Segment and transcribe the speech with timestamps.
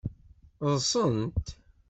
[0.71, 1.45] Ḍḍsent.